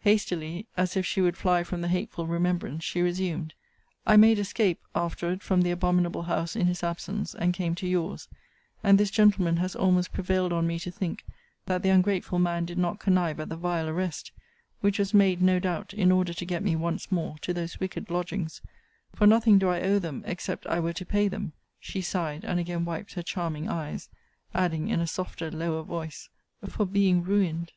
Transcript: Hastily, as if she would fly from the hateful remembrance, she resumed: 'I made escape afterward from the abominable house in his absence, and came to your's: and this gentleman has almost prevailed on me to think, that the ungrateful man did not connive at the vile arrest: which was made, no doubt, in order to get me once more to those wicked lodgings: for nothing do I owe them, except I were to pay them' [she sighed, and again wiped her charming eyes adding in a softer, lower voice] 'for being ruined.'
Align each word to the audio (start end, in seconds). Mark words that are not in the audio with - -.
Hastily, 0.00 0.66
as 0.78 0.96
if 0.96 1.04
she 1.04 1.20
would 1.20 1.36
fly 1.36 1.62
from 1.62 1.82
the 1.82 1.88
hateful 1.88 2.26
remembrance, 2.26 2.82
she 2.82 3.02
resumed: 3.02 3.52
'I 4.06 4.16
made 4.16 4.38
escape 4.38 4.80
afterward 4.94 5.42
from 5.42 5.60
the 5.60 5.70
abominable 5.70 6.22
house 6.22 6.56
in 6.56 6.66
his 6.68 6.82
absence, 6.82 7.34
and 7.34 7.52
came 7.52 7.74
to 7.74 7.86
your's: 7.86 8.26
and 8.82 8.96
this 8.96 9.10
gentleman 9.10 9.58
has 9.58 9.76
almost 9.76 10.10
prevailed 10.10 10.54
on 10.54 10.66
me 10.66 10.78
to 10.78 10.90
think, 10.90 11.22
that 11.66 11.82
the 11.82 11.90
ungrateful 11.90 12.38
man 12.38 12.64
did 12.64 12.78
not 12.78 12.98
connive 12.98 13.38
at 13.38 13.50
the 13.50 13.58
vile 13.58 13.86
arrest: 13.86 14.32
which 14.80 14.98
was 14.98 15.12
made, 15.12 15.42
no 15.42 15.58
doubt, 15.58 15.92
in 15.92 16.10
order 16.10 16.32
to 16.32 16.46
get 16.46 16.62
me 16.62 16.74
once 16.74 17.12
more 17.12 17.36
to 17.42 17.52
those 17.52 17.78
wicked 17.78 18.08
lodgings: 18.08 18.62
for 19.14 19.26
nothing 19.26 19.58
do 19.58 19.68
I 19.68 19.82
owe 19.82 19.98
them, 19.98 20.22
except 20.24 20.66
I 20.66 20.80
were 20.80 20.94
to 20.94 21.04
pay 21.04 21.28
them' 21.28 21.52
[she 21.78 22.00
sighed, 22.00 22.42
and 22.42 22.58
again 22.58 22.86
wiped 22.86 23.12
her 23.12 23.22
charming 23.22 23.68
eyes 23.68 24.08
adding 24.54 24.88
in 24.88 25.00
a 25.00 25.06
softer, 25.06 25.50
lower 25.50 25.82
voice] 25.82 26.30
'for 26.66 26.86
being 26.86 27.22
ruined.' 27.22 27.70